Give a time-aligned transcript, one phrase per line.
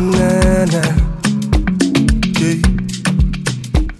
[0.00, 0.82] na na na.
[2.40, 2.58] Yeah.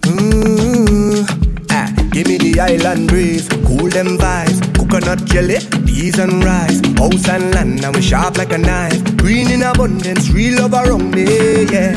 [0.03, 1.25] Mm.
[1.71, 7.29] Ah, give me the island breeze, cool them vibes, coconut jelly, peas and rice, house
[7.29, 9.01] and land, and we sharp like a knife.
[9.17, 11.95] Green in abundance, real love around me, yeah.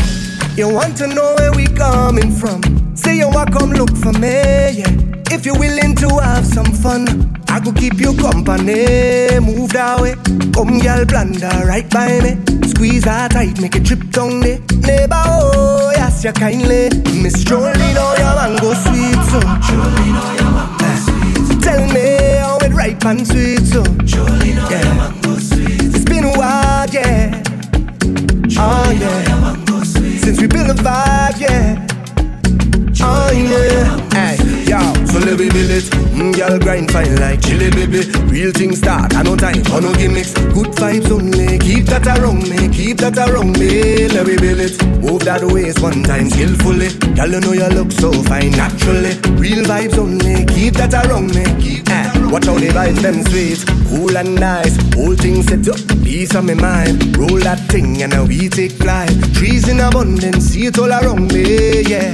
[0.57, 2.62] You want to know where we coming from?
[2.96, 4.91] Say you want come look for me, yeah.
[5.30, 7.05] If you're willing to have some fun,
[7.59, 8.86] I could keep you company.
[9.40, 10.50] Move that way, eh?
[10.54, 12.39] come girl, blunder right by me.
[12.68, 14.61] Squeeze her tight, make it trip down there.
[14.86, 16.86] Neighbor, oh, yes, you kindly.
[17.18, 19.40] Miss Jolene, oh, your mango sweet, so.
[19.66, 21.61] Jolene, oh, your mango sweet.
[21.61, 23.82] Tell me how it ripe and sweet, so.
[24.07, 24.85] Jolene, oh, yeah.
[24.85, 25.82] your mango sweet.
[25.82, 27.43] It's been a while, yeah.
[28.57, 29.29] Ah, oh, yeah.
[29.30, 30.21] Your mango sweet.
[30.21, 31.86] Since we built a vibe, yeah.
[33.00, 34.08] Ah, oh yeah, hey, yo,
[35.28, 35.84] so let me build it.
[36.14, 38.00] Mm, girl grind fine like chili baby.
[38.31, 40.33] Real thing start, I no time for no gimmicks.
[40.33, 44.08] Good vibes only, keep that around me, keep that around me.
[44.08, 44.83] Let me build it.
[45.02, 46.89] Move that waist one time skillfully.
[47.14, 49.14] Girl, you know you look so fine naturally.
[49.36, 51.45] Real vibes only, keep that around me.
[51.61, 54.77] Keep that around Watch how the vibes them sweet, cool and nice.
[54.95, 57.17] Whole thing set up, peace on my mind.
[57.17, 59.11] Roll that thing and now we take flight.
[59.34, 62.12] Trees in abundance, see it all around me, yeah.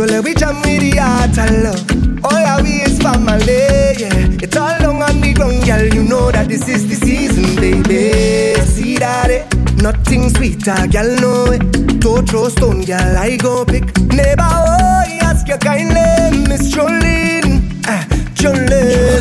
[0.00, 2.24] So let we jam with the heart and love.
[2.24, 4.40] All our we is family, yeah.
[4.40, 5.84] It's all long on the ground, girl.
[5.92, 8.58] You know that this is the season, baby.
[8.64, 9.44] See that it?
[9.76, 12.00] Nothing sweeter, girl, know it.
[12.00, 13.84] Don't throw stone, girl, I go pick.
[14.08, 19.20] Neighbor, oh, he ask you kindly, Miss Jolene, ah, Jolene.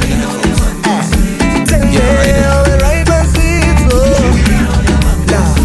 [0.88, 1.04] Ah,
[1.68, 2.64] tell me how
[3.20, 4.32] and sweet, oh.
[5.28, 5.56] Nah.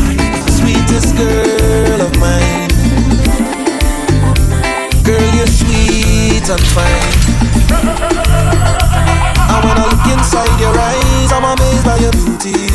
[0.58, 1.53] Sweetest girl
[6.44, 6.84] sweet and fine.
[9.48, 12.68] And when I look inside your eyes, I'm amazed by your beauty.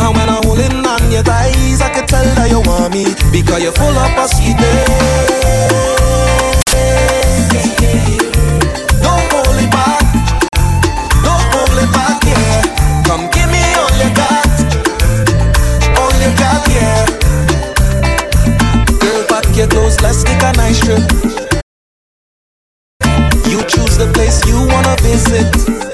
[0.00, 3.62] And when I'm holding on your thighs, I can tell that you want me because
[3.62, 4.88] you're full of sweetness.
[9.00, 10.02] Don't hold it back,
[11.24, 12.62] don't hold it back, yeah.
[13.06, 14.46] Come give me all you got,
[15.96, 17.06] all you got, yeah.
[18.98, 19.68] Girl, pack your
[20.02, 21.31] let's take a nice trip.
[24.02, 25.91] The place you wanna visit.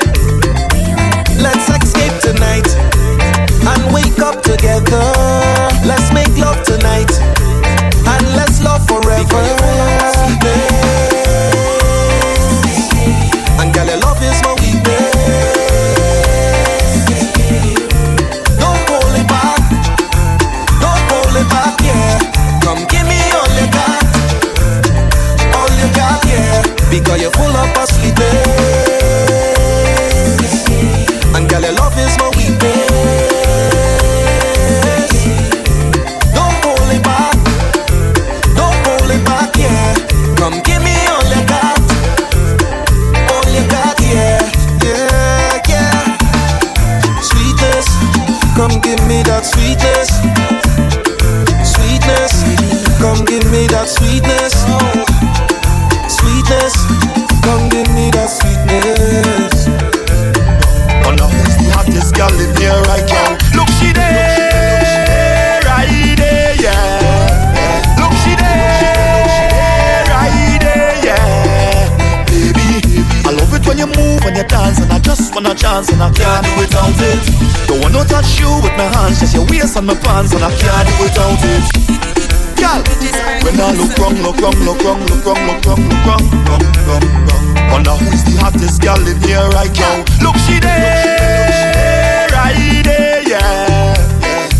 [84.68, 87.70] Look wrong, look wrong, look wrong, look wrong, look wrong, wrong, wrong.
[87.72, 90.04] Wonder who's the hottest girl in here right now?
[90.20, 93.96] Look, she there, right there, yeah.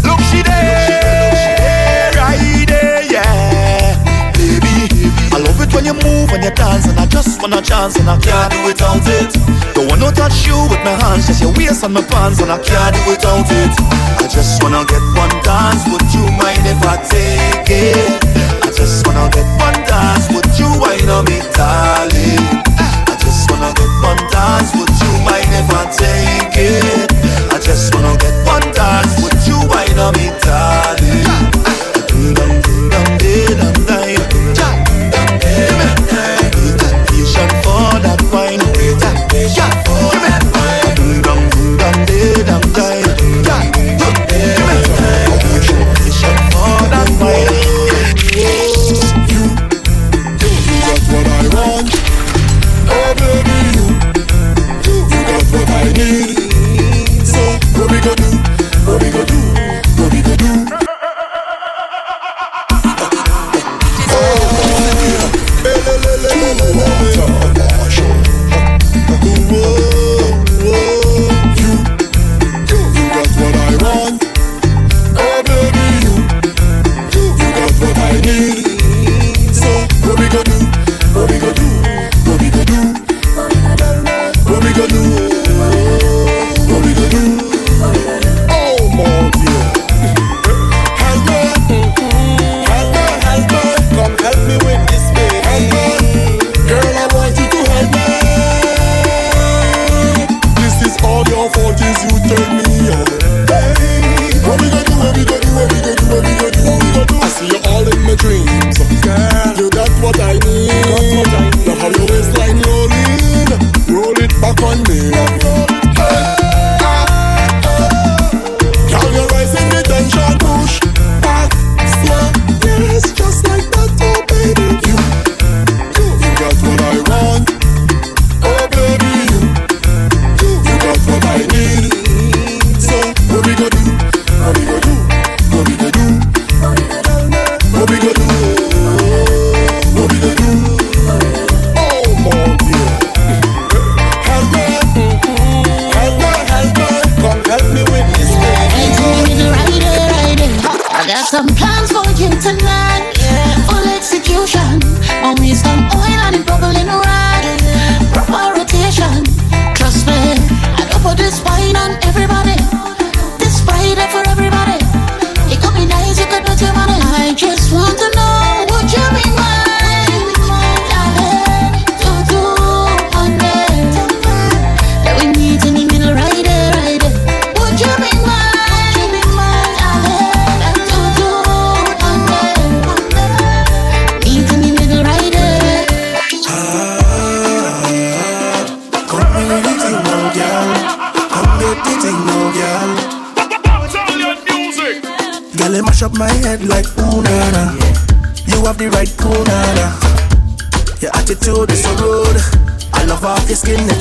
[0.08, 4.00] Look, she there, right there, yeah.
[4.32, 7.96] Baby, I love it when you move and you dance, and I just wanna chance,
[7.96, 9.36] and I can't do without it.
[9.74, 12.56] Don't wanna touch you with my hands, just your waist and my pants, and I
[12.56, 13.72] can't do without it.
[14.24, 18.37] I just wanna get one dance, would you mind if I take it?
[18.78, 22.62] I just wanna get one dance, would you wine on me, darling?
[23.10, 27.12] I just wanna get one dance, would you mind if I take it?
[27.52, 30.67] I just wanna get one dance, would you wine on me, darling?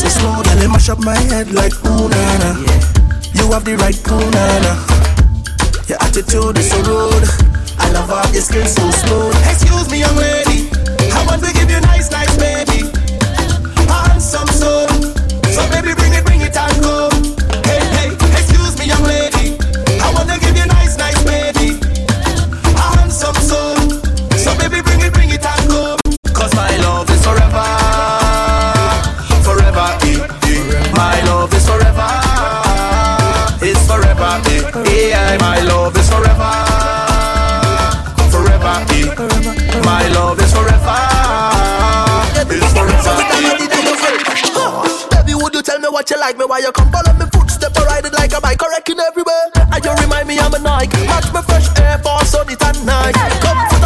[0.07, 2.51] it slow, then they mash up my head like ooh nana.
[2.63, 3.43] Yeah.
[3.43, 4.73] You have the right cool nana.
[5.87, 7.27] Your attitude is so rude.
[7.77, 9.35] I love how your skin so smooth.
[9.51, 10.69] Excuse me, young lady.
[11.11, 12.87] I want to give you nice, nice baby.
[13.87, 14.87] Handsome soul.
[15.51, 17.36] So baby, bring it, bring it and come.
[35.35, 36.53] My love is forever,
[38.31, 38.75] forever.
[38.95, 39.81] Eh.
[39.83, 40.97] My love is forever.
[42.49, 43.13] is forever.
[43.19, 43.57] Eh.
[45.11, 47.75] Baby, would you tell me what you like me Why you come follow me footstep
[47.77, 49.51] or ride it like a bike or wrecking everywhere?
[49.55, 51.05] And you remind me I'm a Nike.
[51.05, 53.15] Match me fresh air for sunny tan night.
[53.41, 53.76] Come.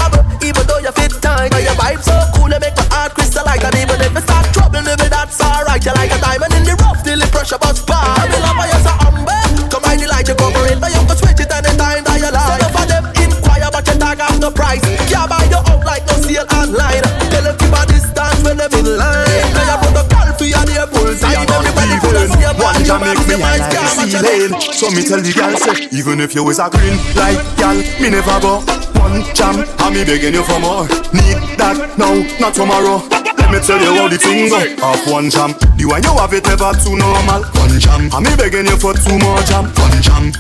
[25.92, 28.60] Even if you is a green light gal, me never go
[28.98, 29.64] one jam.
[29.80, 30.88] And me begging you for more.
[31.14, 33.04] Need that now, not tomorrow.
[33.38, 34.60] Let me tell you how the thing go.
[34.84, 37.44] Off one jam, the one you have it never too normal.
[37.60, 39.70] One jam, and me begging you for two more jam.
[39.78, 40.32] One jam,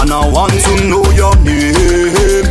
[0.00, 2.46] and I want to know your name.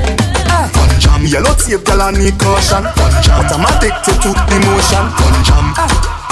[0.74, 2.86] One jam, yellow tape, girl, I need caution.
[2.86, 5.04] One jam, but I'm addicted to emotion.
[5.22, 5.66] One jam,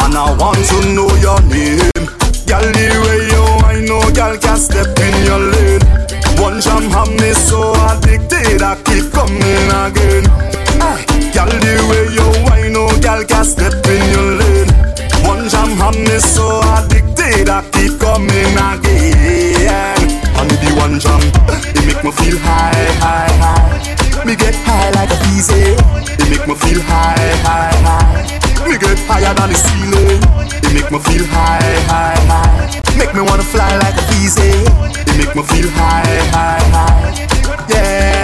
[0.08, 1.91] and I want to know your name.
[2.54, 5.82] Girl, the way you I know, girl, can step in your lane.
[6.38, 10.30] One jam have me so addicted, I keep coming again.
[11.34, 14.70] Girl, the way you whine, oh, girl, can step in your lane.
[15.26, 19.98] One jam have me so addicted, I keep coming again.
[20.38, 24.26] And the one jam, eh, it make me feel high, high, high.
[24.26, 25.74] Me get high like a easy.
[26.22, 28.53] It make me feel high, high, high.
[28.63, 30.24] Me get higher than the ceiling.
[30.63, 31.60] It make me feel high,
[31.91, 32.82] high, high.
[32.98, 34.41] Make me wanna fly like a easy.
[34.41, 35.03] Eh.
[35.12, 37.12] You make me feel high, high, high.
[37.67, 38.24] Yeah.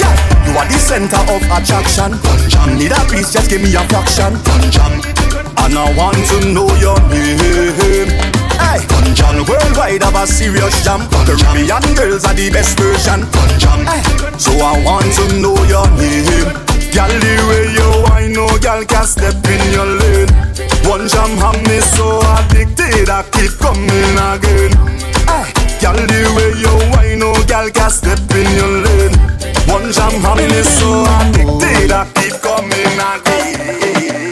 [0.00, 0.16] Girl,
[0.48, 2.16] you are the center of attraction.
[2.78, 4.34] Need a piece, just give me a fraction.
[5.62, 8.08] And I want to know your name.
[8.56, 8.80] Hey,
[9.14, 11.06] John worldwide have a serious jam.
[11.28, 13.28] Caribbean girls are the best version.
[13.86, 14.02] Hey,
[14.38, 16.73] so I want to know your name.
[16.94, 20.30] Girl, the way you whine, oh, no girl can step in your lane.
[20.86, 24.70] One jam have me so addicted, I keep coming again.
[25.82, 29.14] Girl, the way you whine, oh, no girl can step in your lane.
[29.66, 34.23] One jam happiness so addicted, I keep coming again.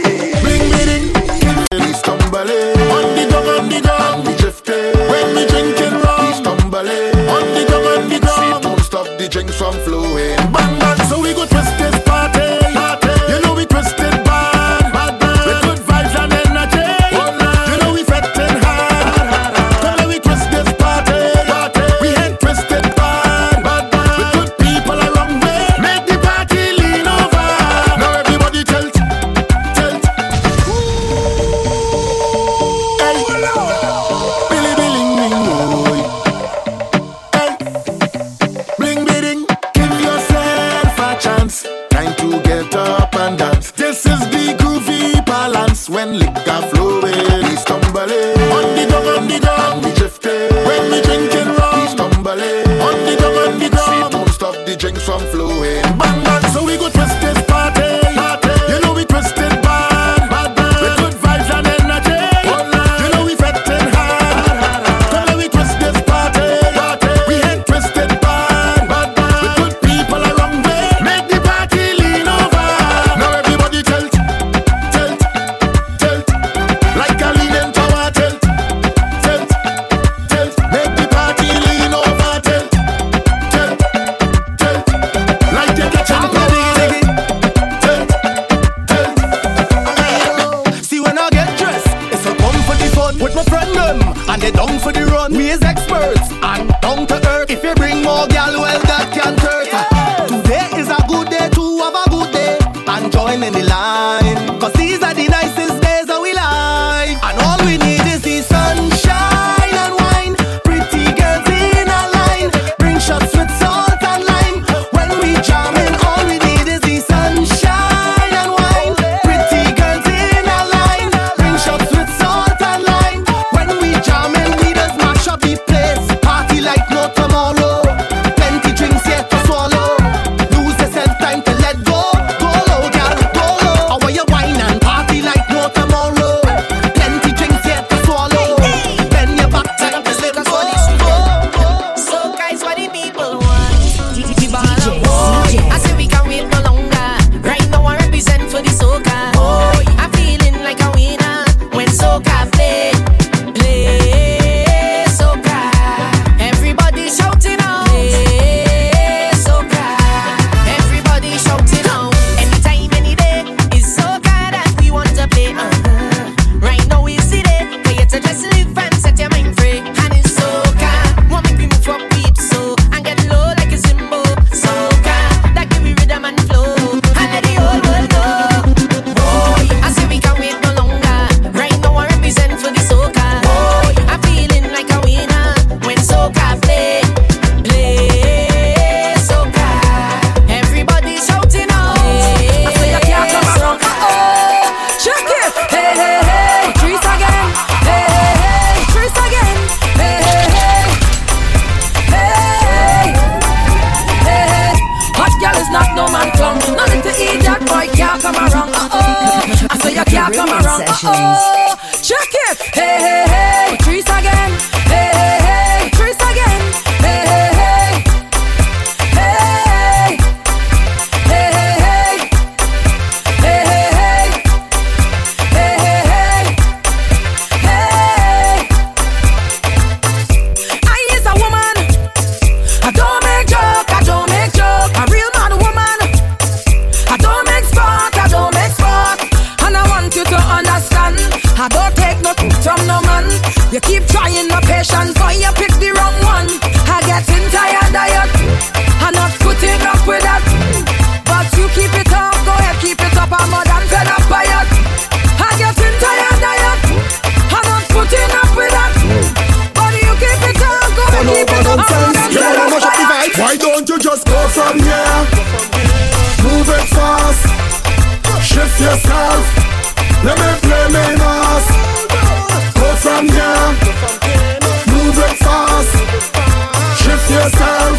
[277.43, 277.99] Yourself.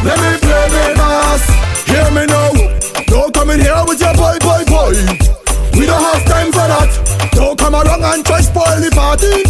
[0.00, 1.44] Let me play me mass.
[1.84, 2.52] Hear me now.
[3.06, 4.96] Don't come in here with your boy, boy, boy.
[5.76, 6.90] We don't have time for that.
[7.32, 9.44] Don't come around and try spoil the party.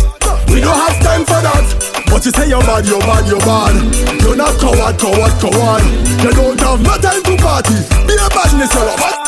[0.50, 1.66] We don't have time for that.
[2.10, 3.74] But you say you're bad, you're bad, you're bad.
[4.22, 5.84] You're not coward, coward, coward.
[6.22, 7.78] You don't have no time to party.
[8.06, 9.22] Be a badness, you're a bad.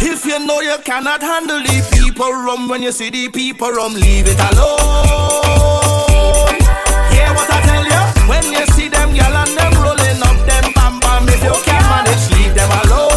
[0.00, 3.94] If you know you cannot handle the people rum when you see the people rum,
[3.94, 4.78] leave it alone.
[7.12, 8.02] Hear what I tell you?
[8.28, 11.86] When you see them gyal and them rolling up them bam bam, if you can't
[11.86, 13.15] manage, leave them alone.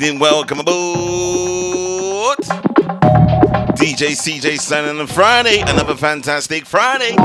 [0.00, 2.38] Evening, welcome aboard.
[3.74, 7.16] DJ CJ Sun on Friday, another fantastic Friday.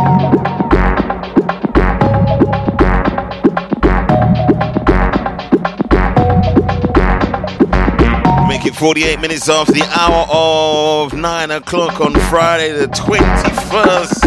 [8.47, 14.25] Make it 48 minutes after the hour of 9 o'clock on Friday, the 21st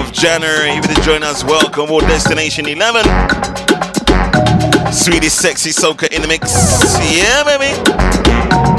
[0.00, 0.70] of January.
[0.70, 3.63] If you join us, welcome aboard Destination 11.
[5.04, 6.48] Sweetest, sexy soca in the mix.
[7.12, 7.76] Yeah, baby.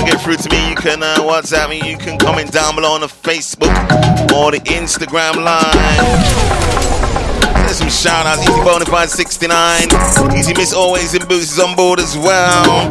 [0.10, 0.72] Get through to me.
[0.72, 1.88] You can uh, WhatsApp me.
[1.88, 3.70] You can comment down below on the Facebook
[4.34, 6.66] or the Instagram live.
[7.62, 8.42] There's some shout outs.
[8.42, 10.36] Easy Bonafide 69.
[10.36, 12.90] Easy Miss Always in Boots is on board as well.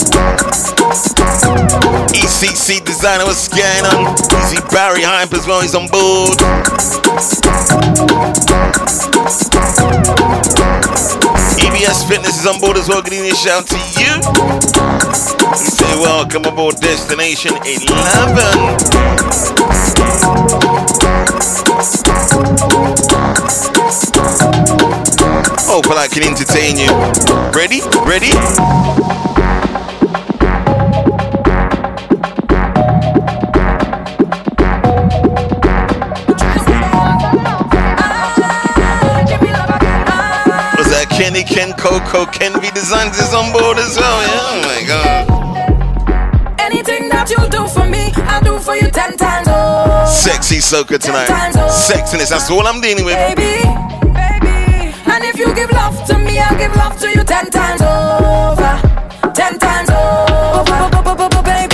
[2.14, 4.14] ECC Designer was scanning on.
[4.44, 5.60] Easy Barry Hype as well.
[5.60, 6.38] He's on board.
[11.84, 13.02] EBS Fitness is on board as well.
[13.02, 14.16] Good evening, shout to you.
[15.50, 17.84] We say welcome aboard Destination 11.
[25.60, 26.88] Hope I can entertain you.
[27.52, 27.82] Ready?
[28.08, 29.43] Ready?
[41.84, 44.22] Coco, Ken V Designs is on board as well?
[44.22, 45.28] Yeah, oh my god.
[46.58, 50.06] Anything that you do for me, I'll do for you ten times over.
[50.06, 51.28] Sexy soca tonight.
[51.28, 51.68] Oh.
[51.68, 53.16] Sexiness, that's all I'm dealing with.
[53.16, 53.60] Baby,
[54.16, 54.94] baby.
[55.12, 58.80] And if you give love to me, I'll give love to you ten times over.
[59.34, 60.88] Ten times over.
[61.44, 61.73] Baby,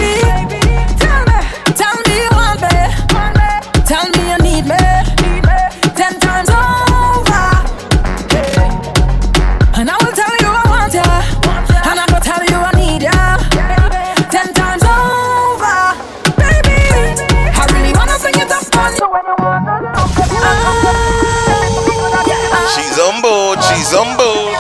[23.90, 24.55] board.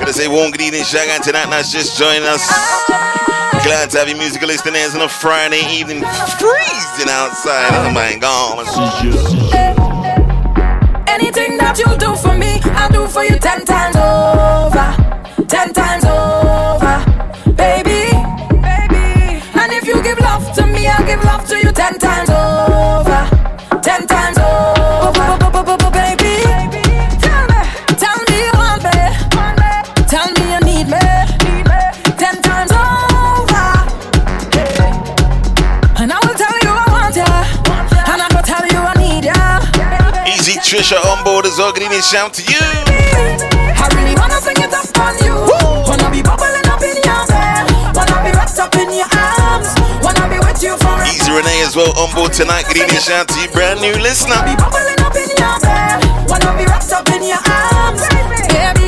[0.00, 2.42] Gonna say one good evening, shout out to that that's just joining us.
[3.62, 6.02] Glad to have you musical listeners on a Friday evening,
[6.42, 7.70] freezing outside.
[7.70, 8.66] Oh my god.
[11.06, 15.46] Anything that you do for me, I'll do for you ten times over.
[15.46, 16.98] Ten times over.
[17.54, 18.10] Baby,
[18.58, 19.38] baby.
[19.54, 22.28] And if you give love to me, I'll give love to you ten times
[40.72, 41.70] Trisha on board as well.
[41.70, 42.56] Good evening, shout to you.
[42.56, 45.36] I really wanna sing it up on you.
[45.84, 47.68] Wanna be bubbling up in your bed.
[47.92, 49.68] Wanna be wrapped up in your arms.
[50.00, 51.04] Wanna be with you forever.
[51.12, 52.64] Easy Renee as well on board tonight.
[52.68, 54.40] Good evening, shout to you, brand new listener.
[54.48, 56.00] Be bubbling up in your bed.
[56.32, 58.00] Wanna be wrapped up in your arms.
[58.48, 58.81] Baby,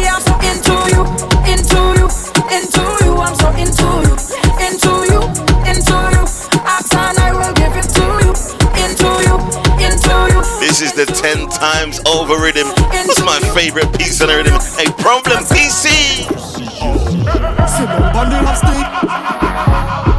[11.25, 12.67] This is the 10 times over rhythm.
[12.69, 14.55] What's my favorite piece on the rhythm?
[14.57, 16.29] A problem PC.
[17.67, 18.61] Sit down, bundle of.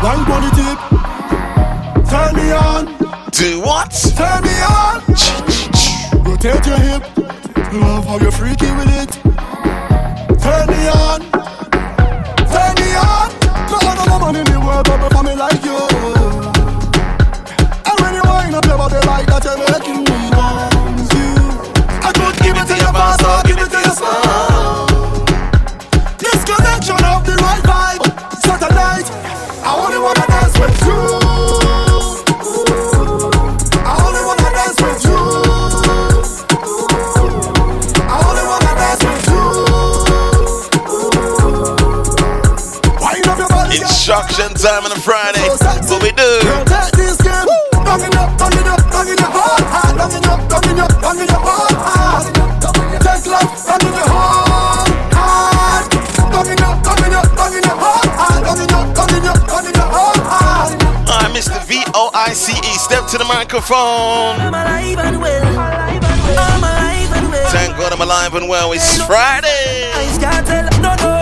[0.02, 0.80] One body tip.
[2.10, 2.86] Turn me on,
[3.32, 3.92] Do what?
[4.16, 5.04] turn me on.
[6.24, 7.04] Rotate your hip.
[7.74, 9.25] Love how you're freaky with it.
[44.66, 45.46] Time on a Friday.
[45.46, 46.26] What we do?
[46.42, 47.46] Girl, take this game.
[47.86, 49.94] Bang it up, bang it up, bang it up, hard, hard.
[49.94, 52.26] Bang it up, bang it up, bang it up, hard, hard.
[53.06, 55.86] Take love, bang it up, hard, hard.
[56.34, 58.42] Bang it up, bang it up, bang it up, hard, hard.
[58.42, 60.74] Bang it up, bang it up, bang it up, hard, hard.
[61.14, 61.62] Alright, Mr.
[61.70, 62.74] V O I C E.
[62.82, 64.42] Step to the microphone.
[64.42, 65.46] I'm alive and well.
[65.46, 66.02] I'm
[66.66, 67.50] alive and well.
[67.54, 68.72] Thank God I'm alive and well.
[68.74, 69.94] It's Friday.
[69.94, 70.66] I can't tell.
[70.82, 71.15] No, no,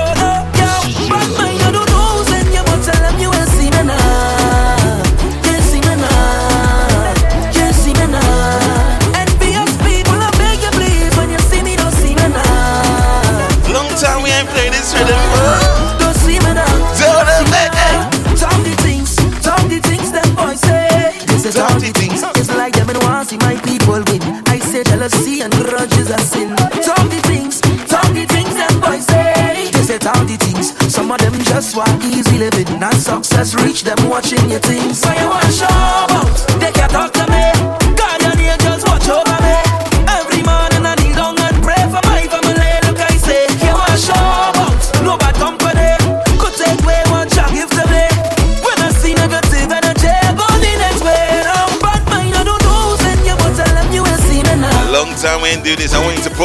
[14.93, 15.97] this rhythm.
[15.99, 16.93] Don't see me now.
[16.95, 18.35] Tell them, hey, hey.
[18.35, 21.17] Talk the things, talk the things them boys say.
[21.27, 22.23] This is all the things.
[22.35, 24.21] It's like them and want see my people win.
[24.47, 26.55] I say jealousy and grudges sin.
[26.55, 29.69] Talk the things, talk the things them boys say.
[29.71, 30.73] They say the things.
[30.93, 32.79] Some of them just want easy living.
[32.79, 34.99] Not success reach them watching your things.
[34.99, 36.52] So you want show about?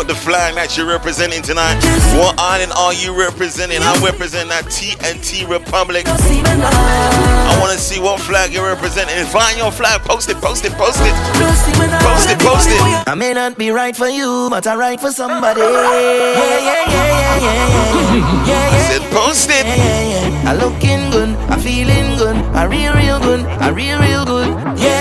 [0.08, 1.76] The flag that you're representing tonight.
[2.16, 3.84] What island are you representing?
[3.84, 6.08] I'm representing that TNT Republic.
[6.08, 6.72] Don't see me now.
[6.72, 9.20] I want to see what flag you're representing.
[9.28, 10.00] Find your flag.
[10.08, 11.12] Post it, post it, post it.
[11.36, 12.00] Don't see me now.
[12.00, 12.80] Post it, post it.
[13.06, 15.60] I may not be right for you, but I'm right for somebody.
[15.60, 18.88] Yeah, yeah, yeah, yeah, yeah, yeah, yeah.
[18.88, 19.66] Said post it.
[19.66, 20.50] Yeah, yeah, yeah.
[20.50, 24.48] I looking good, I feeling good, I real, real good, I real, real good.
[24.80, 24.97] Yeah,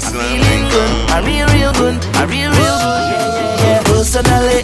[0.00, 0.36] tonight.
[0.36, 1.96] Feeling good, I real, real good.
[2.16, 3.02] I real, real good.
[3.10, 3.82] Yeah, yeah, yeah.
[3.84, 4.62] Personally,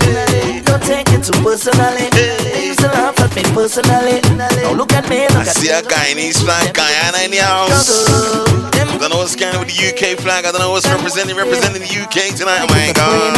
[0.63, 2.09] don't take it too personally.
[2.13, 4.21] They used to laugh at me personally.
[4.37, 5.75] Now look at me, look I at see me.
[5.75, 7.89] a guy in East Flag, Guyana in the house.
[8.93, 10.45] I don't know what's going with the UK flag.
[10.47, 12.63] I don't know what's representing representing the UK tonight.
[12.63, 13.35] Oh my God.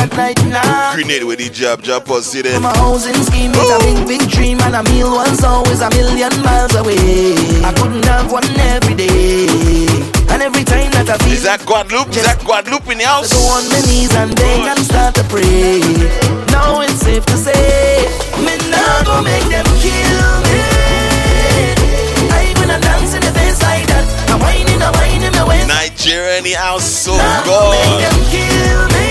[0.94, 2.61] Grenade with the job, job pussy there.
[2.61, 6.30] My housing scheme is a big, big dream, and a meal was always a million
[6.42, 7.35] miles away.
[7.64, 9.48] I couldn't have one every day,
[10.35, 12.11] and every time that I feel Is that Guadeloupe?
[12.11, 13.31] Is that Guadeloupe in the house?
[13.31, 15.79] I go on my knees and beg and start to pray.
[16.51, 17.55] Now it's safe to say,
[18.42, 20.59] me nah go make them kill me.
[22.35, 25.70] I gonna dance in the face like that, I'm whining, I'm whining my waist.
[25.70, 27.14] Nigeria in the house, so
[27.47, 29.07] go make them kill me.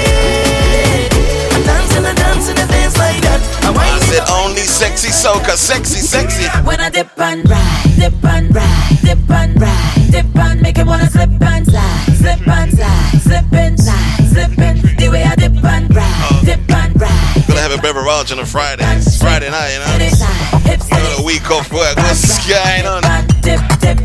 [1.55, 5.07] I dance and I dance in the face like that, I'm I said only sexy
[5.07, 6.51] soca, sexy, sexy.
[6.67, 8.62] When I dip and ride, dip and ride,
[18.31, 18.85] a on a Friday.
[18.95, 19.99] It's Friday night, you know.
[20.63, 21.97] Hips Got a week off work.
[21.97, 23.03] What's going on?
[23.43, 23.99] Dip, dip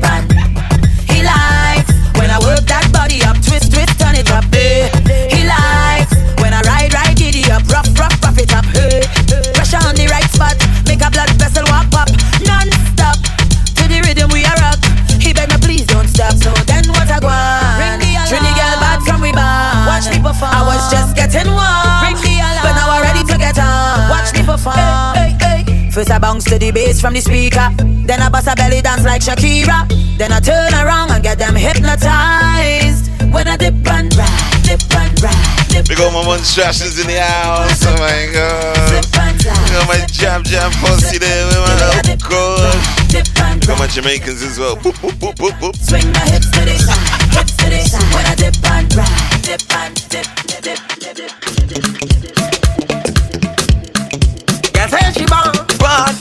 [1.07, 4.47] he likes when I work that body up, twist, twist, turn it up.
[4.51, 4.91] Eh.
[5.31, 6.11] He likes
[6.43, 8.67] when I ride, ride, giddy up, rough, rough, rough it up.
[8.75, 9.07] Hey.
[9.55, 10.59] Pressure on the right spot,
[10.91, 12.11] make a blood vessel walk up,
[12.43, 13.19] non-stop
[13.79, 14.83] to the rhythm we are rock.
[15.23, 16.35] He beg me please don't stop.
[16.35, 17.79] So then what I go on?
[17.79, 18.35] Ring the alarm.
[18.35, 19.87] Trini girl bad from we band.
[19.87, 20.51] Watch me perform.
[20.51, 21.88] I was just getting warm.
[24.69, 25.17] Watch me perform.
[25.17, 25.91] Hey, hey, hey.
[25.91, 27.69] First I bounce to the bass from the speaker.
[28.07, 29.89] Then I bust a belly dance like Shakira.
[30.19, 33.09] Then I turn around and get them hypnotized.
[33.33, 37.21] When I dip and ride, dip and ride, dip We got my monstrations in the
[37.21, 37.85] house.
[37.85, 38.89] Oh my god.
[38.89, 39.65] dip and slide.
[39.65, 41.45] We got my jam jam pussy there.
[41.49, 42.73] We want to Dip good.
[42.73, 43.29] and dip
[43.61, 43.87] We got my.
[43.89, 44.77] Jamaicans as well.
[44.77, 45.77] Boop, boop, boop, boop, boop.
[45.77, 48.15] Swing my hips to the side, hips to the side.
[48.15, 51.38] When I dip and ride, dip and dip, dip, dip, dip, dip.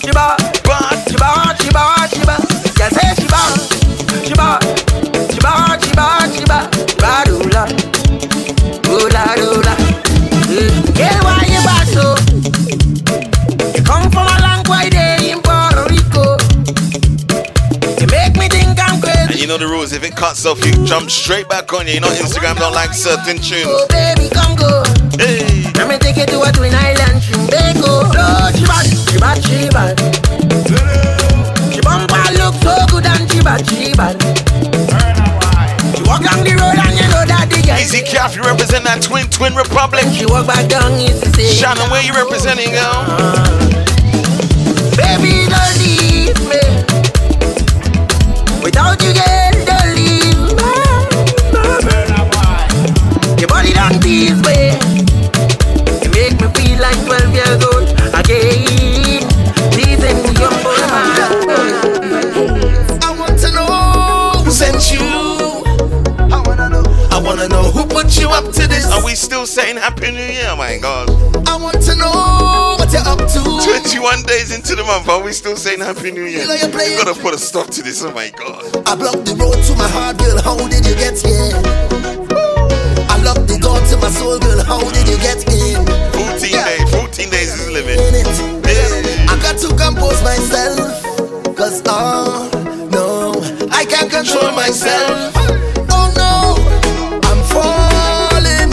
[0.02, 2.42] She bad, bad, she bad, she bad, she bad.
[2.78, 3.60] Girl say she bad,
[4.26, 4.62] she bad,
[5.32, 6.68] she bad, she bad, she bad.
[6.98, 7.64] Bad ooh la,
[8.90, 9.76] ooh la, ooh la.
[10.94, 12.16] Girl, why you bad so?
[13.76, 16.38] You come from a long way day in Puerto Rico.
[18.00, 19.94] You make me think I'm And you know the rules.
[19.94, 21.94] If it cuts off, you jump straight back on you.
[21.94, 23.68] You know Instagram don't like certain tunes.
[23.68, 24.84] Oh baby, come go.
[25.18, 25.64] Hey.
[25.76, 27.37] Let me take you to a twin island.
[27.50, 29.96] Oh, she bad, she bad, she bad.
[31.74, 34.20] She bumper look so good and she bad, she bad.
[35.96, 37.80] She walk down the road and you know that the girl.
[37.80, 40.04] Easy Calf, you represent that twin twin republic.
[40.12, 41.32] She walk back down, you see.
[41.32, 43.06] say, Shannon, where you representing, girl?
[45.00, 46.60] Baby, don't leave me.
[48.64, 50.68] Without you, girl, don't leave me.
[53.40, 54.87] Your body don't tease me.
[56.88, 59.28] Like 12 years old again.
[59.76, 60.80] Teasing me, young boy,
[63.04, 65.04] I want to know who sent you.
[66.32, 66.84] I wanna know.
[67.12, 68.86] I wanna know who put you up to this.
[68.90, 70.48] Are we still saying Happy New Year?
[70.48, 71.10] Oh my God.
[71.46, 73.42] I want to know what you're up to.
[73.68, 76.42] 21 days into the month, are we still saying Happy New Year?
[76.44, 76.98] You know you're playing.
[77.00, 78.02] We gotta put a stop to this.
[78.02, 78.64] Oh my God.
[78.88, 80.40] I blocked the road to my heart, girl.
[80.42, 81.52] How did you get here?
[83.12, 84.64] I locked the door to my soul, girl.
[84.64, 86.08] How did you get in?
[87.18, 87.40] 14 Yeah.
[87.40, 87.54] days.
[87.54, 88.00] is limit.
[88.66, 89.26] Hey.
[89.28, 91.02] I got to compose myself.
[91.58, 92.48] Cause oh
[92.92, 93.34] no,
[93.72, 95.34] I can't control myself.
[95.90, 96.62] Oh no,
[97.26, 98.70] I'm falling.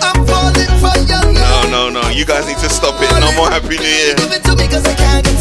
[0.00, 1.70] I'm falling for your love.
[1.70, 2.08] No, no, no.
[2.10, 3.10] You guys need to stop it.
[3.18, 4.14] No more Happy New Year.
[4.14, 5.36] Give it to me cause I can't get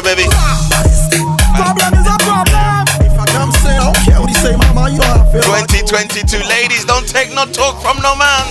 [0.00, 0.24] Baby.
[1.54, 2.88] Problem is a problem.
[3.04, 7.82] If I come say, don't say, mama, you don't 2022, ladies, don't take no talk
[7.82, 8.48] from no man.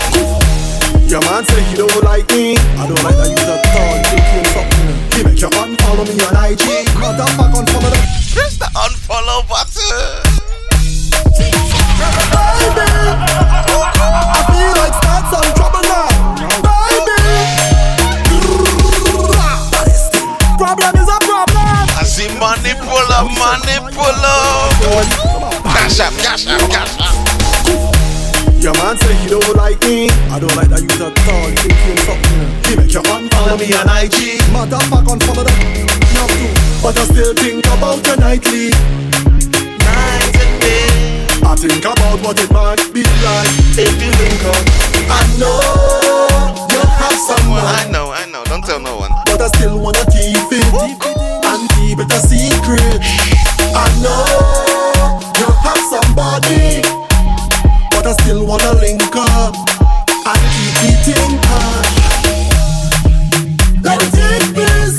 [1.09, 2.53] Your man say you don't like me.
[2.77, 3.97] I don't like that you the call.
[3.97, 4.93] You feel something.
[5.17, 6.85] He make your unfollow me on IG.
[7.01, 8.01] Motherfucker, unfollow the.
[8.29, 9.68] Press the unfollow button.
[25.99, 28.63] Cash app, cash app, cash app.
[28.63, 30.07] Your man say he don't like me.
[30.31, 31.51] I don't like that you at all.
[31.59, 32.39] Think you fuck me.
[32.63, 34.39] He make your unfollow me on IG.
[34.55, 35.59] Motherfucker, unfollow that.
[36.15, 38.71] No clue, but I still think about you nightly.
[39.83, 40.87] Night and day.
[41.43, 44.63] I think about what it might be like if you think of.
[45.03, 45.59] I know
[46.71, 47.59] you have someone.
[47.59, 48.47] I know, I know.
[48.47, 49.11] Don't tell no one.
[49.27, 50.63] But I still wanna keep it
[51.43, 53.03] and keep it a secret.
[53.75, 54.78] I know
[56.19, 56.83] body,
[57.91, 59.55] but I still wanna link up
[60.29, 61.95] and keep eating cash.
[63.85, 64.95] Let me take this.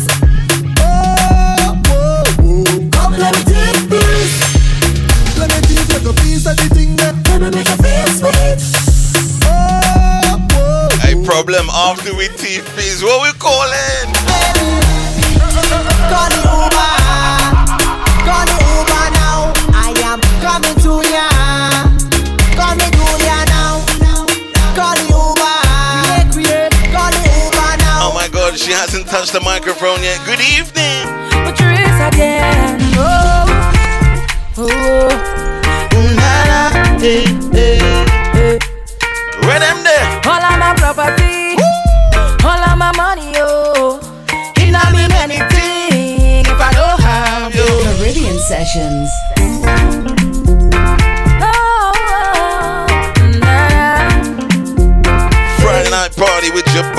[0.80, 2.64] Oh, oh, oh!
[2.96, 4.30] Come, let me take this.
[5.36, 8.08] Let me take like a piece of the thing that let me make a feel
[8.20, 8.60] sweet.
[9.44, 11.24] Oh, whoa, whoa.
[11.24, 13.59] Problem after we teeth is what we call.
[29.20, 30.18] Touch the microphone yet.
[30.24, 31.04] Good evening.
[31.44, 32.80] Patrice again.
[32.96, 33.44] Oh,
[34.56, 35.12] oh.
[35.92, 36.72] Ooh, nah, nah.
[36.98, 37.76] Hey, hey,
[38.32, 38.56] hey.
[39.44, 40.20] Where there?
[40.24, 41.52] All of my property.
[41.52, 42.48] Woo.
[42.48, 44.00] All of my money, oh.
[44.56, 47.68] It not mean anything if I don't have you.
[48.00, 49.10] Caribbean Sessions.
[51.44, 51.92] Oh, oh,
[53.28, 53.60] oh,
[55.60, 56.89] Friday night party with your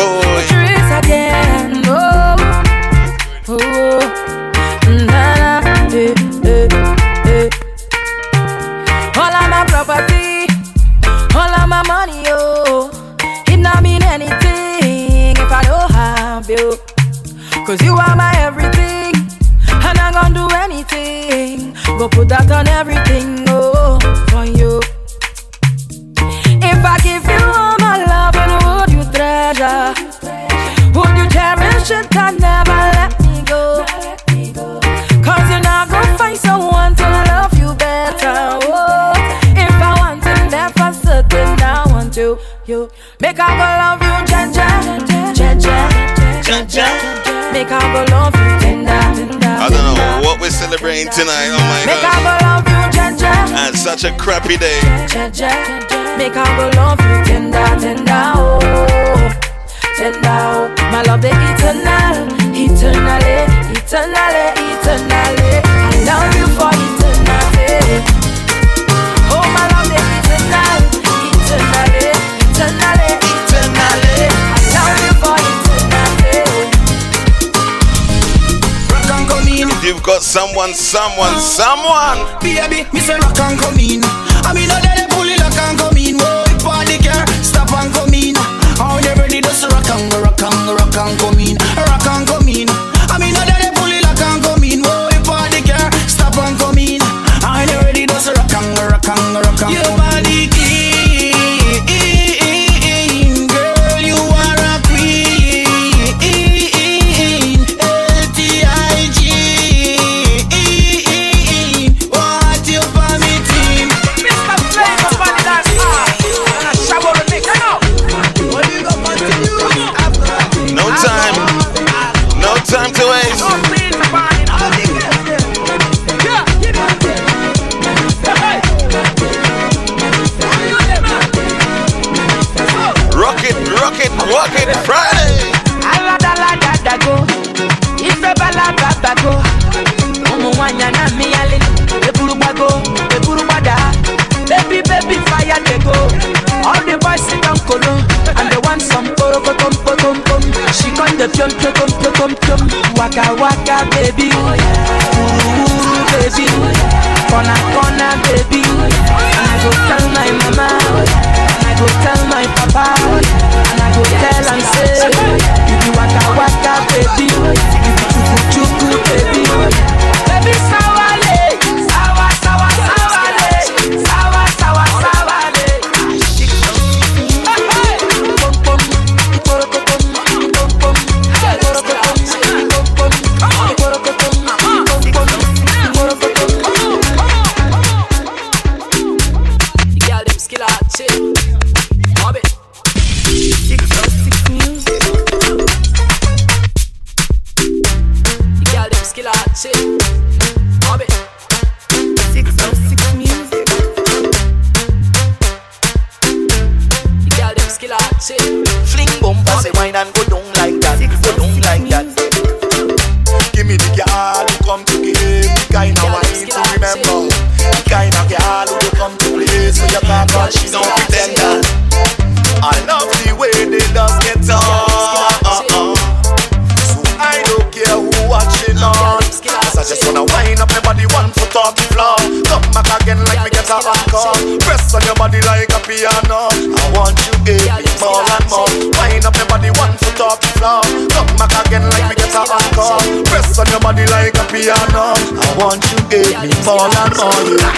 [238.01, 238.65] more and more.
[238.97, 240.81] Wind up your body one foot off the floor.
[241.13, 243.05] Knock back again like me get a encore.
[243.29, 245.13] Press on your body like a piano.
[245.13, 247.45] I want you give me more and more.
[247.61, 247.77] Yeah.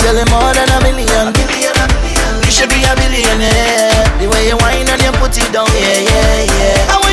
[0.00, 1.36] Girl, more than a million.
[1.36, 4.08] You should be a billionaire.
[4.16, 7.09] The way you whine and you put it down, yeah, yeah, yeah.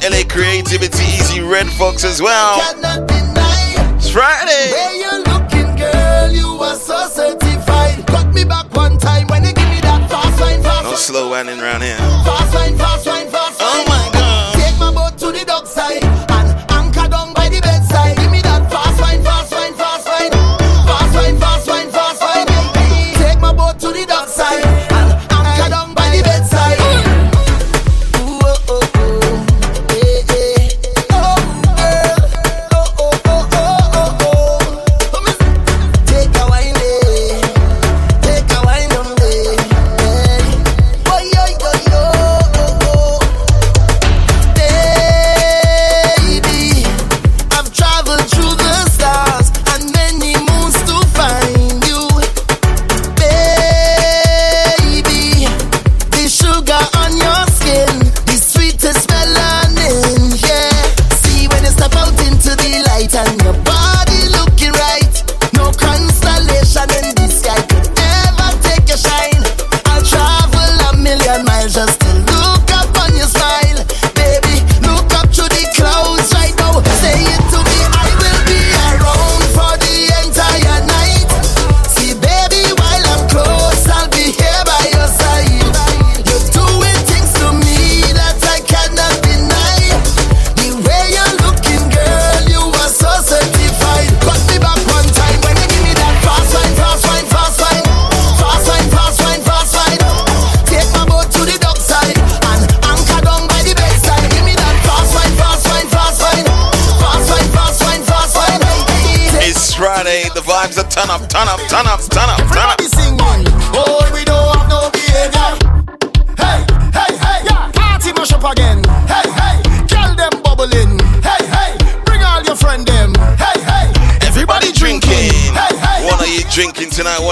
[0.00, 2.56] LA Creativity, Easy Red Fox as well.
[3.96, 4.70] It's Friday.
[4.72, 6.30] Where you looking, girl?
[6.30, 8.06] You are so certified.
[8.06, 11.30] Got me back one time when they give me that fast line, fast No slow
[11.30, 11.96] winding around here.
[11.96, 13.21] Fast line, fast line.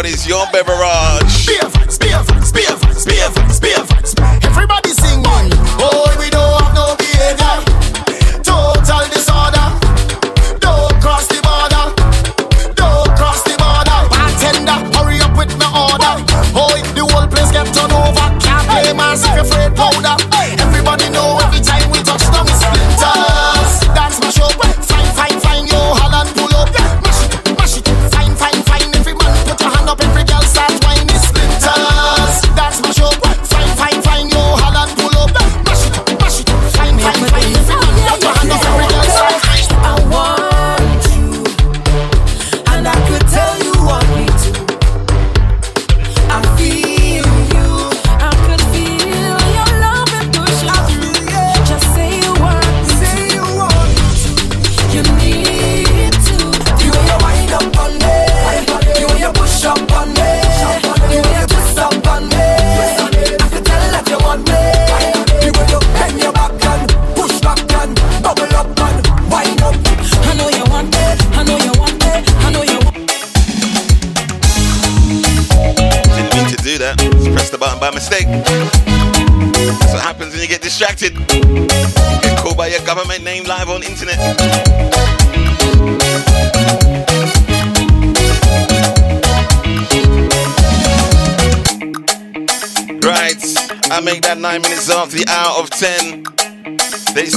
[0.01, 1.20] what is your beverage?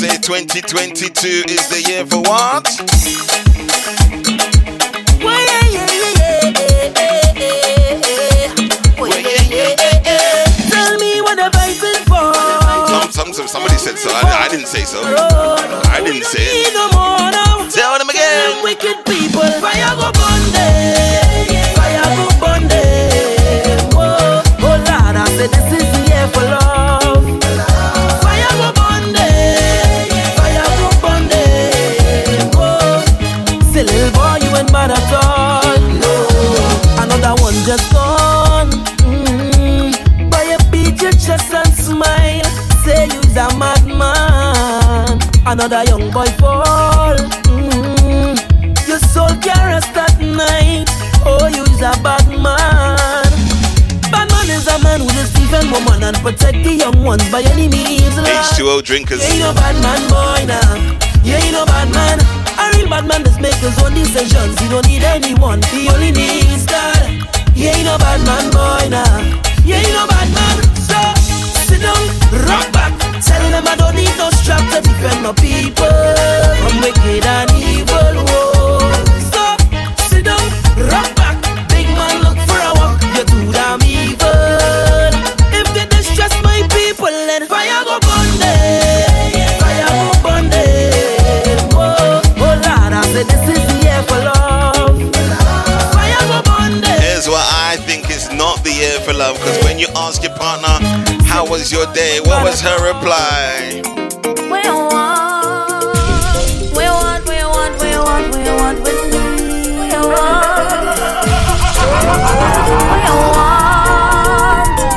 [0.04, 3.43] Say 2022 is the year for what?
[56.84, 58.16] Young ones by any means.
[58.18, 58.28] Lord.
[58.28, 59.24] H2O drinkers.
[59.24, 60.70] You ain't no bad man, boy, now.
[61.24, 62.20] You ain't no bad man.
[62.60, 64.60] A real bad man just make his own decisions.
[64.60, 65.62] He don't need anyone.
[65.72, 67.08] He only needs God.
[67.56, 69.16] You ain't no bad man, boy, now.
[69.64, 70.58] You ain't no bad man.
[70.76, 71.00] So
[71.68, 72.04] sit down,
[72.52, 72.92] rock back.
[73.24, 75.88] Tell them I don't need no strap to defend my people
[76.60, 78.28] from wicked and evil.
[78.28, 78.53] Whoa.
[99.04, 99.36] For love.
[99.38, 100.80] Because when you ask your partner,
[101.26, 102.20] how was your day?
[102.24, 103.82] What was her reply?
[104.24, 105.84] We want,
[106.78, 108.80] we want, we want, we want, we want.
[108.80, 110.08] We want, we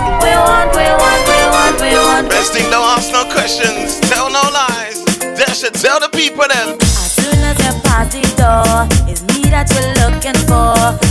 [0.06, 2.28] want, we want, we want, we want, we want.
[2.30, 3.98] Best thing, don't ask no questions.
[4.08, 5.04] Tell no lies.
[5.36, 6.76] Dash should tell the people then.
[6.80, 11.05] As soon as you pass the door, it's me that you're looking for.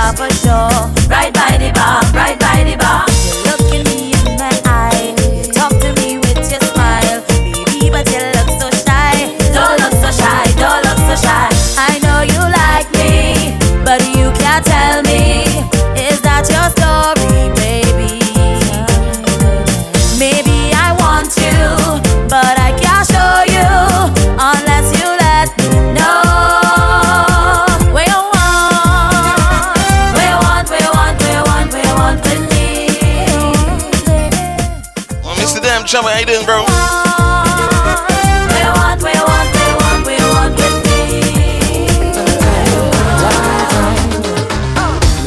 [0.00, 0.16] Right
[1.34, 3.19] by the bar, right by the bar.
[40.06, 41.02] We want with me.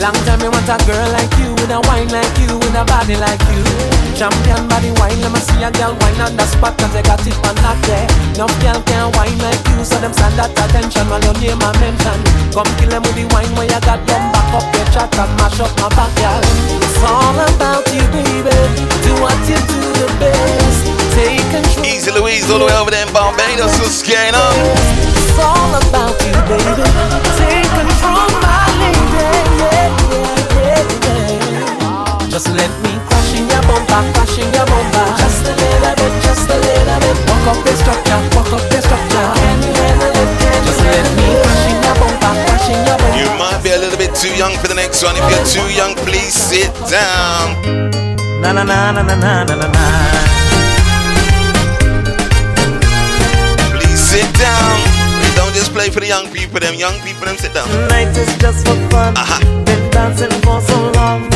[0.01, 2.84] Long time me want a girl like you with a wine like you with a
[2.86, 3.93] body like you.
[4.24, 7.19] Champion body wine, let me see a girl wine on the spot cause they got
[7.28, 8.07] it on that day.
[8.39, 11.76] No girl can wine like you, so them stand at attention while your name I
[11.84, 12.24] mention.
[12.55, 15.28] Come kill them with the wine where you got them back up your chat and
[15.36, 16.39] mash up my backyard.
[16.39, 18.55] It's all about you, baby.
[19.03, 20.88] Do what you do the best.
[21.19, 21.84] Take control.
[21.84, 23.76] Easy Louise, all the way over there in Barbados.
[23.76, 24.55] What's going on?
[25.19, 26.88] It's all about you, baby.
[27.43, 29.03] Take control, my lady.
[29.19, 30.22] Yeah, yeah.
[32.34, 35.05] Just let me crash in your bumper, crash in your bumper.
[35.21, 37.17] Just a little bit, just a little bit.
[37.29, 39.27] Walk up the structure, walk up the structure.
[39.38, 40.29] Can you handle it?
[40.41, 43.21] Can just you let me crash in your bumper, crash in your bumper.
[43.21, 45.13] You might be a little bit too young for the next one.
[45.13, 47.53] If you're too young, please sit down.
[48.41, 49.86] Na na na na na na na na.
[53.77, 54.73] Please sit down.
[55.21, 56.59] We don't just play for the young people.
[56.59, 57.69] Them young people, them sit down.
[57.93, 59.13] Night is just for fun.
[59.13, 59.38] Uh-huh.
[59.69, 61.32] Been dancing for so long.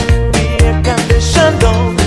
[1.18, 2.07] 你煽动。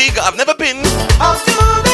[0.00, 0.22] Antigua.
[0.22, 1.89] I've never been.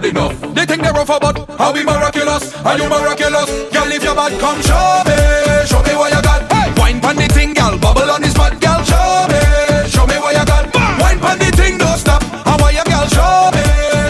[0.00, 0.54] Bad enough.
[0.54, 3.50] They think they're rough about, how we miraculous, and you miraculous.
[3.72, 5.18] Girl, if you're bad, come show me,
[5.66, 6.50] show me what you got.
[6.52, 9.40] Hey, wine pon the thing, girl, bubble on this spot, girl, show me,
[9.90, 10.70] show me what you got.
[11.02, 12.22] Wine pon the thing, don't stop.
[12.46, 13.64] How are you, girl, show me,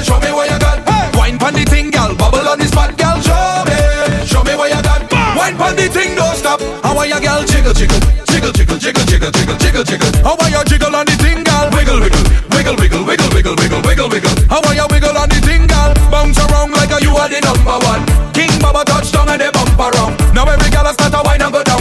[0.05, 0.78] show me what you got.
[0.89, 3.78] Hey, wine pon the thing, girl, bubble on this spot, girl, show me,
[4.26, 5.01] show me what you got.
[5.36, 6.61] Wine pon the thing, don't stop.
[6.84, 10.11] How are you, girl, jiggle, jiggle, jiggle, jiggle, jiggle, jiggle, jiggle, jiggle, jiggle.
[10.20, 11.18] How are you, jiggle on the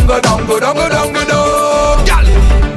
[0.07, 2.05] go down, go down, go down, go down.
[2.07, 2.27] Girl.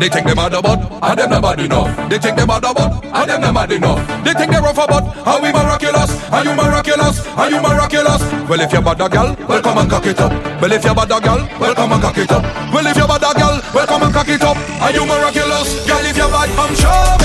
[0.01, 2.11] They think they mad about, and them not bad enough.
[2.11, 4.24] They think they mad about, and them not mad enough.
[4.24, 8.22] They think they rough about, how we miraculous, are you miraculous, are you miraculous?
[8.49, 10.33] Well if you're bad a gal, well come and cock it up.
[10.61, 12.43] Well if you're bad a gal, well come and cock it up.
[12.72, 14.57] Well if you're bad a gal, well come and cock it up.
[14.81, 16.05] Are you miraculous, gal?
[16.05, 17.20] If you're bad, come show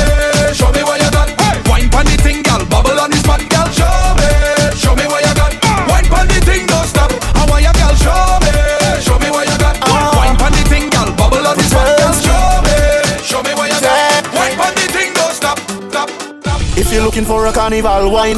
[17.16, 18.36] looking for a carnival wine,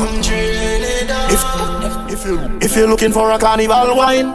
[1.34, 1.41] if
[2.13, 4.30] if you if you're looking for a carnival wine,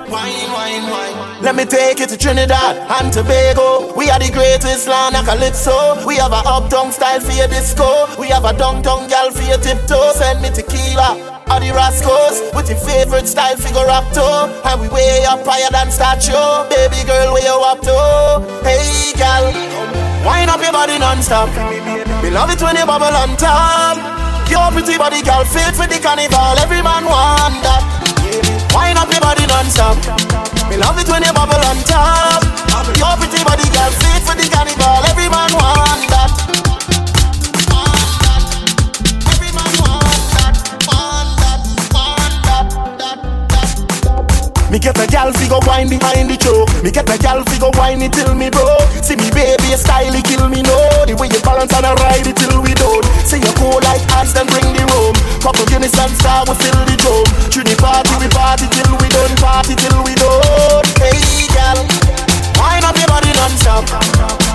[1.41, 3.95] let me take you to Trinidad and Tobago.
[3.95, 6.05] We are the greatest land of calypso.
[6.05, 7.87] We have a uptown style for your disco.
[8.19, 10.11] We have a downtown gal for your tiptoe.
[10.15, 11.39] Send me tequila.
[11.47, 14.25] Or the Rascals with your favorite style figure up to
[14.65, 16.33] And we way up higher than statue
[16.71, 18.65] Baby girl, where you up to?
[18.65, 19.53] Hey gal,
[20.25, 21.51] wind up your body non-stop
[22.23, 24.12] We love it when you bubble on top
[24.53, 26.61] Your pretty body girl fit for the carnival.
[26.61, 27.81] Every man want that.
[28.77, 29.97] Wind up your body non-stop.
[30.69, 32.45] Me love it when you bubble on top.
[33.01, 35.01] Your pretty body girl fit for the carnival.
[35.09, 36.32] Every man want that
[44.73, 46.65] Me get a gal fi go wine behind the choke.
[46.81, 48.81] Me get a gal fi go wine it till me broke.
[49.05, 50.73] See me baby, style it kill me no.
[51.05, 53.05] The way you balance and I ride it till we don't.
[53.29, 55.13] Say you cool like ice, then bring the room.
[55.45, 57.21] Couple and star, we fill the drum.
[57.53, 59.37] Through the party, we party till we done.
[59.45, 60.89] Party till we done.
[60.97, 61.21] Hey
[61.53, 61.77] gal,
[62.57, 63.85] wine up your body non-stop.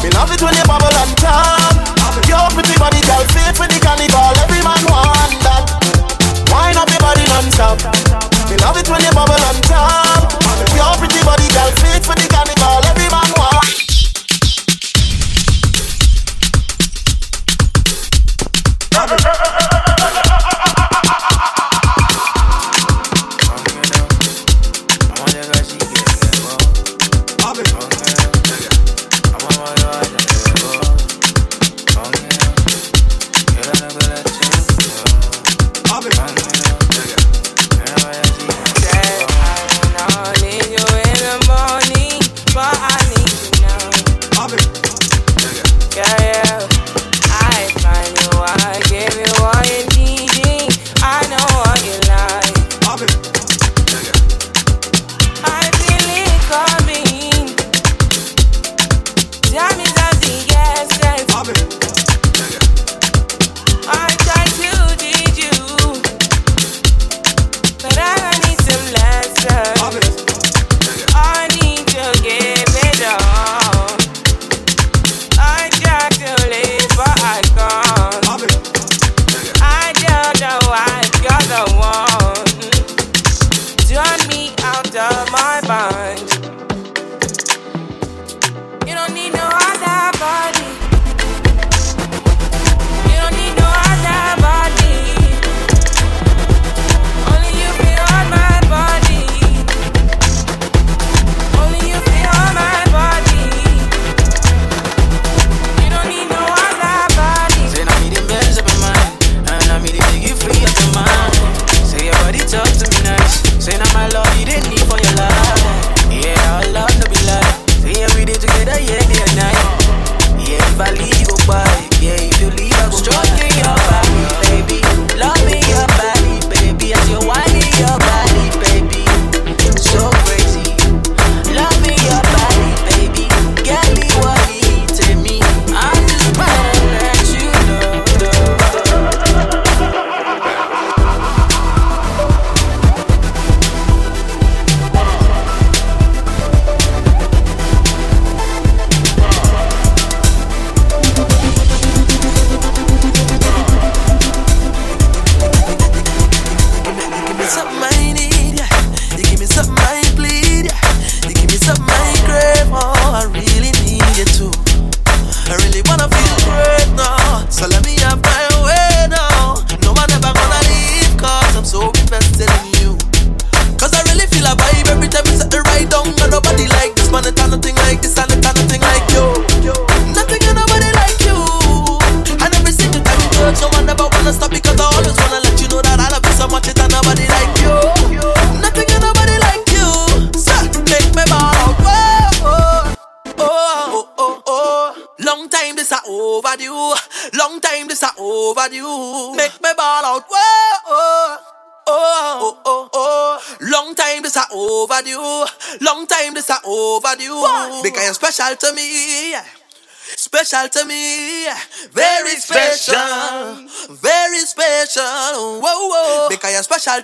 [0.01, 1.77] Me love it when you bubble on top.
[2.25, 4.33] Your pretty body, gal, fit for the carnival.
[4.41, 5.69] Every man want that.
[6.49, 8.26] Wine up your body non-stop.
[8.61, 10.33] Love it when you bubble on top.
[10.75, 12.85] Your pretty body, gal, fit for the carnival.
[12.85, 13.57] Every man want.
[19.07, 19.67] special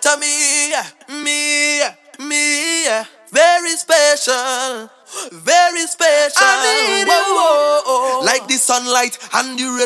[0.02, 0.43] me, me,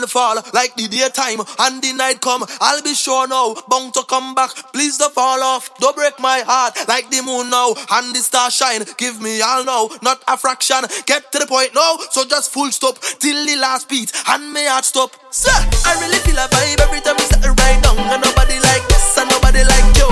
[0.08, 2.44] the like the daytime and the night come.
[2.62, 4.52] I'll be sure now, bound to come back.
[4.74, 6.78] Please don't fall off, don't break my heart.
[6.88, 8.84] Like the moon now and the star shine.
[8.98, 10.82] Give me all now, not a fraction.
[11.06, 14.64] Get to the point now, so just full stop till the last beat and my
[14.64, 15.12] heart stop.
[15.32, 17.98] Sir, I really feel a vibe every time we set it right down.
[17.98, 20.10] And nobody like this and nobody like you.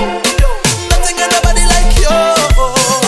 [0.90, 3.05] Nothing and nobody like you.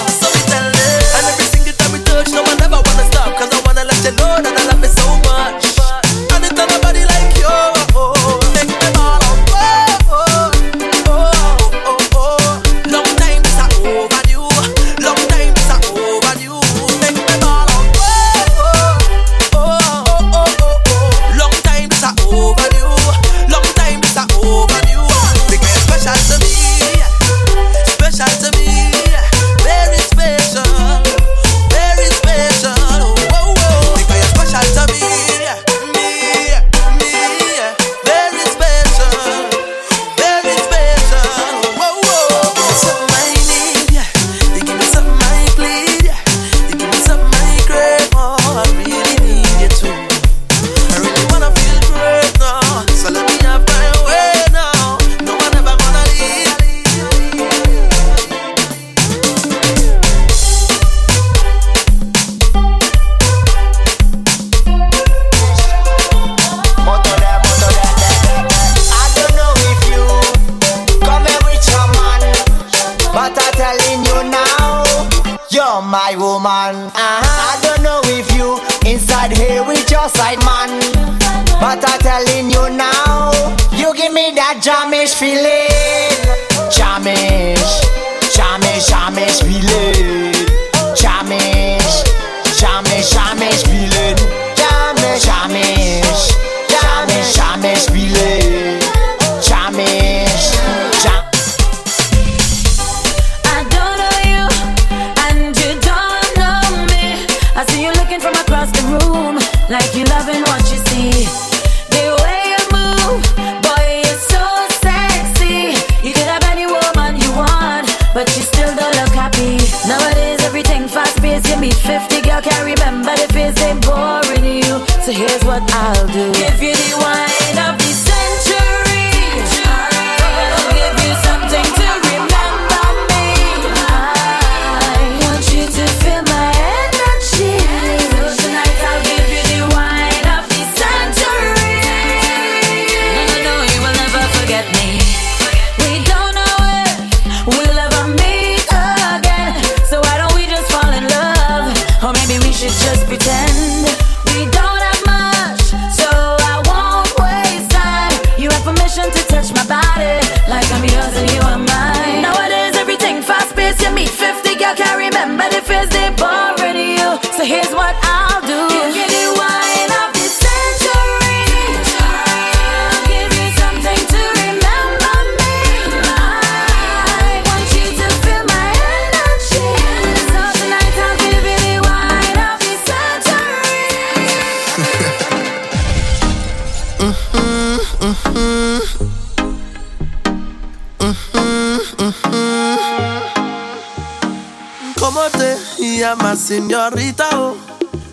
[196.09, 197.29] Llamas, señorita?
[197.35, 197.55] Oh,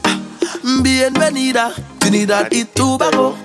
[0.04, 0.20] ah,
[0.82, 3.38] bienvenida, Trinidad y Tobago.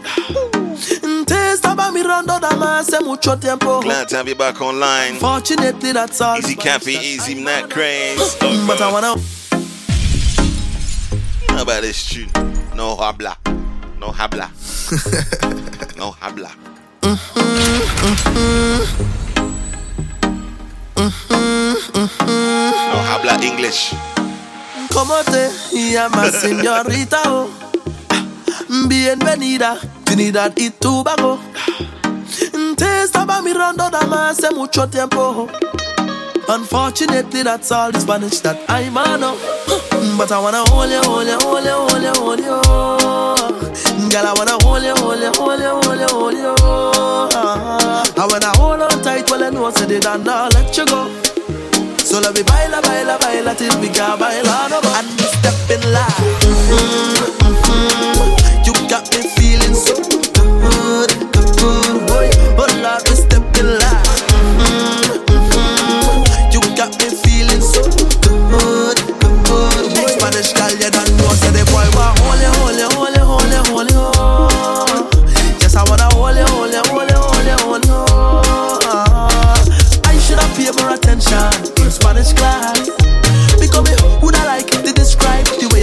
[1.24, 3.80] Te estaba mirando dama hace mucho tiempo.
[3.80, 5.18] Glad to have you back online.
[5.20, 6.38] Fortunately, that's all.
[6.38, 8.36] Easy Cafe, Easy Nut Craze.
[8.66, 9.14] But I wanna.
[11.51, 12.30] How about this tune?
[12.74, 13.36] No habla.
[14.01, 14.51] No habla.
[15.96, 16.51] no habla.
[22.92, 23.94] No habla English.
[24.93, 27.22] ¿Cómo te llamas, señorita?
[27.26, 27.49] Oh,
[28.88, 31.38] bienvenida, Trinidad y Tobago.
[32.76, 35.49] Te estaba mirando dama hace mucho tiempo.
[36.49, 39.36] Unfortunately, that's all the Spanish that I know.
[40.16, 42.61] But I wanna hold you, hold you, hold you, hold you, hold you.
[44.11, 46.55] Girl, I wanna hold you, hold you, hold you, hold you, hold you.
[48.16, 51.09] I wanna hold on tight while I know say they done not let you go.
[52.11, 54.96] So let me baila, baila, baila till we can baila no more.
[54.98, 56.26] And we step in line.
[56.42, 58.64] Mm-hmm, mm-hmm.
[58.66, 60.09] You got me feeling so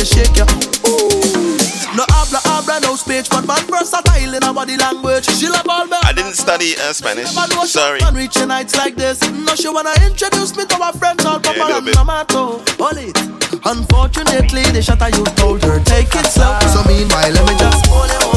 [0.08, 0.48] shake your
[0.88, 1.60] ooh.
[1.96, 5.26] No habla, habla, no speech, but man versatile in a body language.
[5.26, 5.98] She love all me.
[6.04, 7.30] I didn't study uh, Spanish.
[7.68, 8.00] Sorry.
[8.02, 9.20] Man reaching nights like this.
[9.32, 11.96] No, she wanna introduce me to her friends all Yeah, a Papa little and bit.
[11.96, 12.62] Mamato.
[12.78, 13.18] Hold it.
[13.66, 16.54] Unfortunately, the shot I you told her take it slow.
[16.70, 18.37] So meanwhile, let me just hold it, hold hold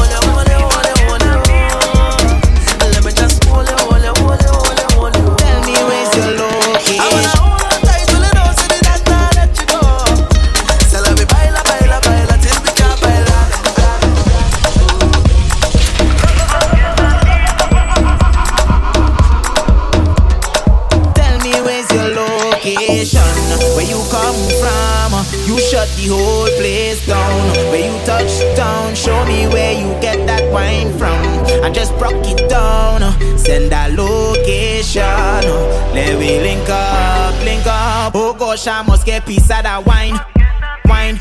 [25.97, 27.41] the whole place down.
[27.71, 31.17] Where you touch down, show me where you get that wine from.
[31.63, 33.01] I just broke it down.
[33.37, 35.01] Send that location.
[35.93, 38.13] Let me link up, link up.
[38.15, 40.19] Oh gosh, I must get piece of that wine,
[40.85, 41.19] wine,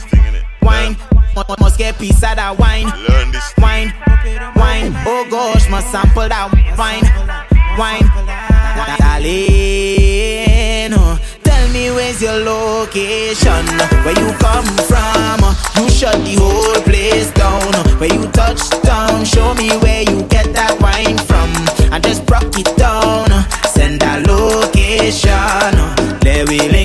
[0.62, 0.96] wine.
[1.36, 2.86] Mu- Must get piece of that wine,
[3.58, 3.92] wine,
[4.56, 4.92] wine.
[5.06, 7.06] Oh gosh, must sample that wine,
[7.78, 8.02] wine.
[8.98, 9.24] Tell
[11.80, 13.64] me where's your location,
[14.04, 15.38] where you come from.
[15.76, 17.72] You shut the whole place down.
[17.98, 21.50] Where you touch down, show me where you get that wine from.
[21.94, 23.28] I just broke it down.
[23.74, 25.72] Send that location.
[26.24, 26.79] Let we link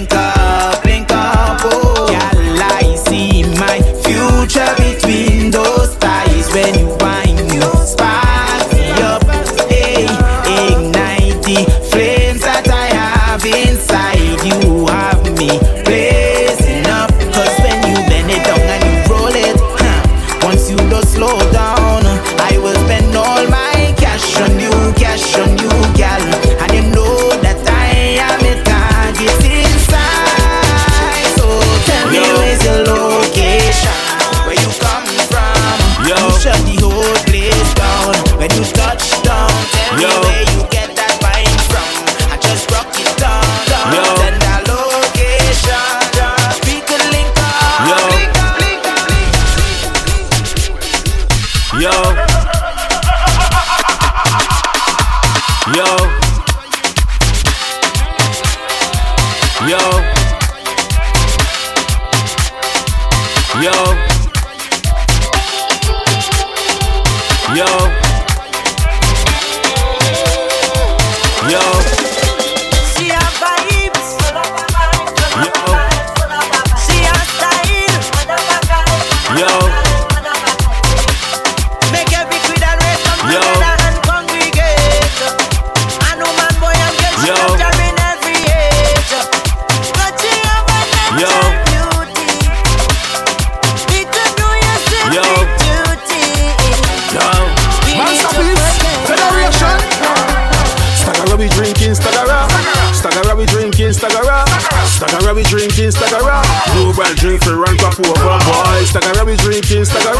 [105.36, 106.42] we drink drinking Stagara.
[106.74, 108.45] Global drink for rank up over
[108.86, 109.00] boy.
[109.02, 110.14] Stagger we drinking, stagger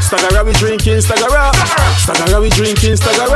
[0.00, 1.28] Stagger we drinking, stagger
[1.96, 3.28] Stagger we drinking, stagger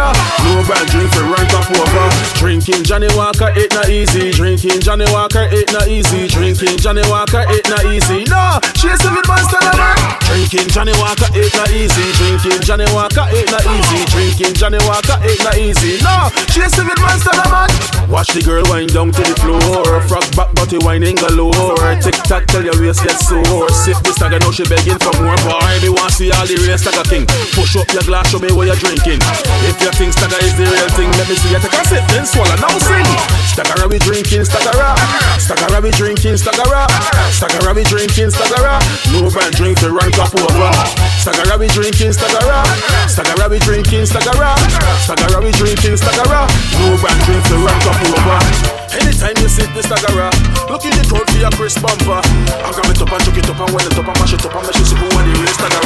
[0.45, 2.09] No bad drink for run pop over.
[2.39, 4.31] Drinking Johnnie Walker, it not easy.
[4.31, 6.29] Drinking Johnnie Walker, it not easy.
[6.29, 8.25] Drinking Johnnie Walker, it not easy.
[8.25, 9.97] No, chasing with monster man.
[10.29, 12.07] Drinking Johnnie Walker, it not easy.
[12.21, 14.01] Drinking Johnnie Walker, it not easy.
[14.12, 15.99] Drinking Johnnie Walker, it not easy.
[16.05, 17.69] No, chasing with monster man.
[18.09, 19.85] Watch the girl wind down to the floor.
[20.09, 21.53] Frog back, body whining galore.
[22.01, 23.69] Tick tock, tell your waist get sore.
[23.69, 25.39] Sip this stagger, now she begging for more.
[25.47, 27.23] Boy, me want see all the race stagger king.
[27.55, 29.23] Push up your glass, show me what you're drinking.
[29.71, 32.03] If you think stagger is the real thing, let me see you take a sip,
[32.11, 32.59] then swallow.
[32.59, 33.07] Now sing.
[33.55, 34.95] Stagger we drinking, stagger
[35.39, 36.87] Stagger we drinking, stagger
[37.31, 38.79] Stagger we drinking, stagger
[39.15, 40.75] No bad drink to run top over.
[41.19, 42.63] Stagger we drinking, stagger
[43.07, 44.55] Stagger we drinking, stagger
[45.03, 46.43] Stagger we drinking, stagger
[46.83, 48.88] No bad drink to run top over.
[48.89, 50.32] Anytime you sit this stagger
[50.72, 52.24] look in the crowd for your Chris bumper.
[52.24, 54.41] I grab it up and chuck it up and well it up and mash it
[54.41, 55.84] up and mash it up when the race stagger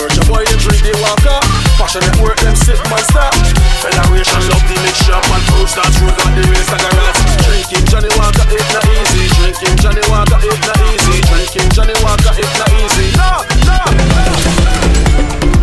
[0.00, 1.38] Urge your boy, them drink the walker.
[1.76, 3.28] Passionate work, them sit monster.
[3.84, 6.92] Federation love the mixture and proof that true got the race stagger
[7.44, 9.28] Drinking Johnnie Walker, it not easy.
[9.36, 11.20] Drinking Johnnie Walker, it not easy.
[11.28, 13.12] Drinking Johnnie Walker, it not easy.
[13.12, 13.76] No, no.
[15.52, 15.61] It's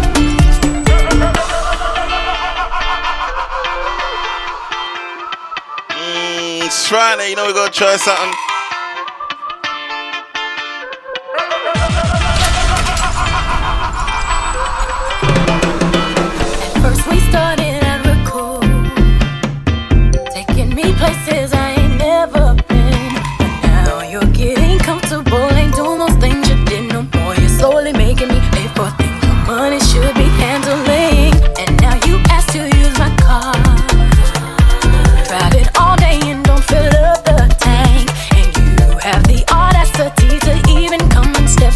[6.70, 8.49] Friday, you know we gotta try something.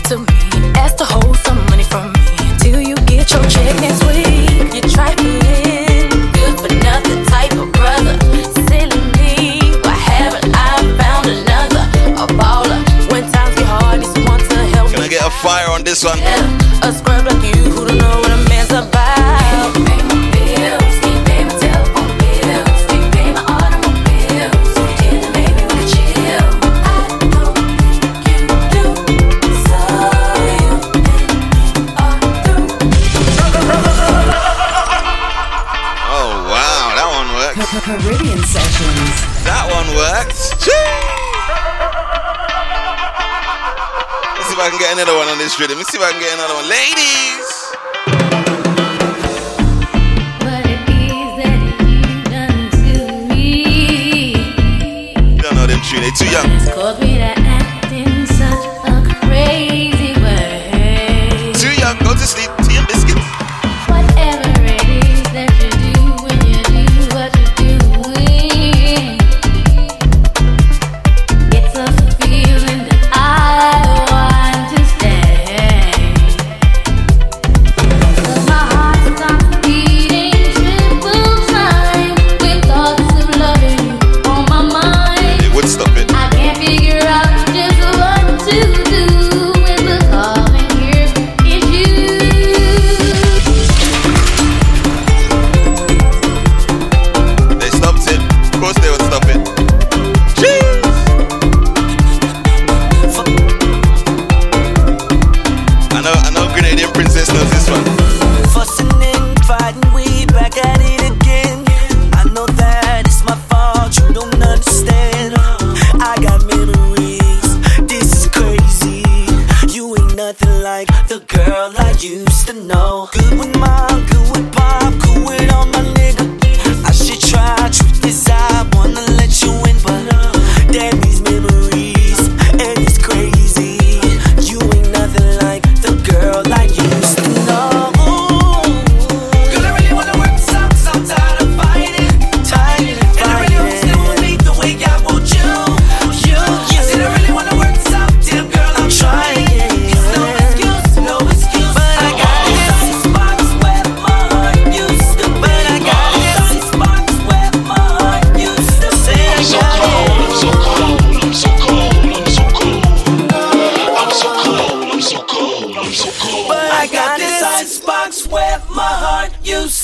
[0.06, 0.26] To me
[0.76, 2.20] ask to hold some money from me
[2.52, 4.74] until you get your check next week.
[4.74, 8.16] You trifling, good for nothing type of brother.
[8.68, 11.84] Silly me, why haven't I found another?
[12.24, 12.80] A baller.
[13.12, 16.20] When times get hard, to help Can I get a fire on this one?
[16.20, 16.63] a
[45.60, 45.78] rhythm.
[45.78, 46.70] Let's see if I can get another one.
[46.70, 47.13] Ladies!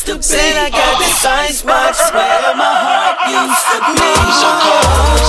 [0.09, 0.23] To be.
[0.23, 4.09] Said I got this icebox where my heart used to be.
[4.41, 5.28] So cold,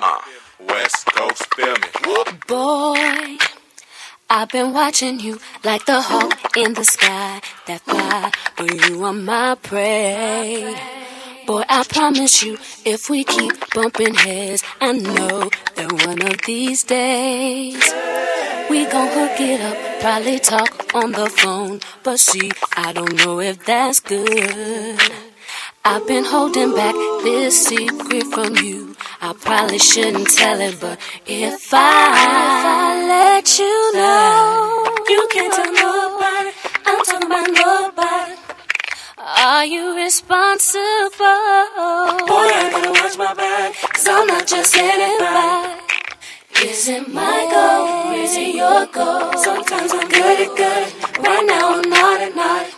[0.00, 0.18] Uh,
[0.68, 1.74] West Coast feel
[2.46, 3.36] Boy,
[4.30, 9.12] I've been watching you like the hawk in the sky that fly, but you are
[9.12, 10.76] my prey.
[11.46, 16.84] Boy, I promise you, if we keep bumping heads, I know that one of these
[16.84, 17.82] days
[18.70, 20.00] we gon' hook it up.
[20.00, 25.27] Probably talk on the phone, but see, I don't know if that's good.
[25.90, 26.94] I've been holding back
[27.24, 28.94] this secret from you.
[29.22, 35.50] I probably shouldn't tell it, but if I, if I let you know, you can't
[35.50, 36.50] tell nobody.
[36.84, 38.34] I'm talking about nobody.
[39.16, 40.84] Are you responsible?
[42.28, 45.88] Boy, I gotta watch my back, cause I'm not just anybody.
[46.68, 48.12] Is it my goal?
[48.12, 49.32] Is it your goal?
[49.38, 51.24] Sometimes I'm good at good.
[51.24, 52.77] Right now I'm not at not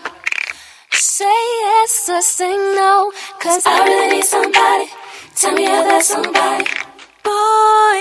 [1.21, 3.13] say yes or say no.
[3.41, 4.87] Cause I really need somebody.
[5.37, 6.65] Tell me if there's somebody.
[7.29, 7.99] Boy,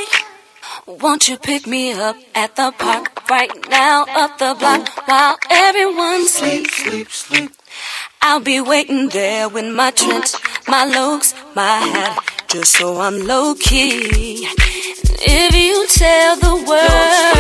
[1.02, 6.26] won't you pick me up at the park right now, up the block, while everyone
[6.28, 6.78] sleeps?
[6.78, 7.52] Sleep, sleep, sleep.
[8.22, 10.32] I'll be waiting there with my trench,
[10.68, 12.16] my looks, my hat,
[12.48, 14.48] just so I'm low key.
[15.22, 17.40] If you tell the world.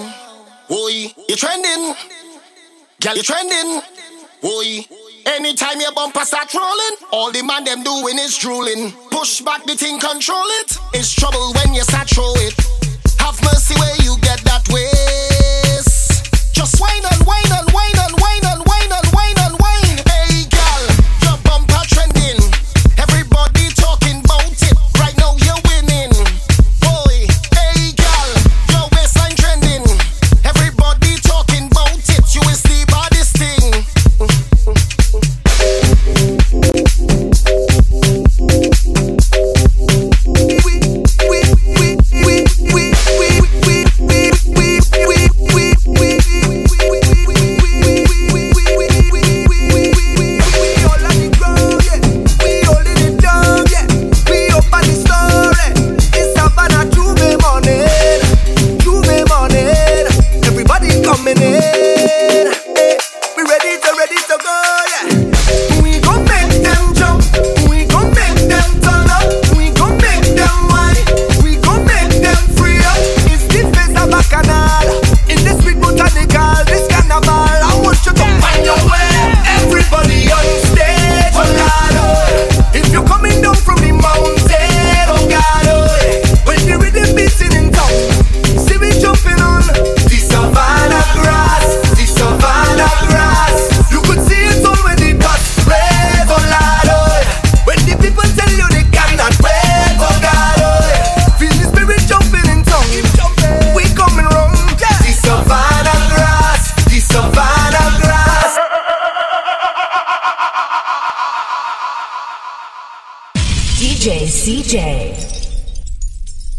[0.00, 0.14] down.
[0.70, 1.94] You trending.
[3.00, 3.82] Girl, you trending.
[4.42, 4.86] Boy,
[5.26, 8.92] anytime your bumper start rolling, all the man them doing is drooling.
[9.10, 10.76] Push back the thing, control it.
[10.92, 12.54] It's trouble when you start throw it.
[13.18, 16.52] Have mercy where you get that waste.
[16.52, 19.33] Just whine and whine and whine and whine and whine and whine.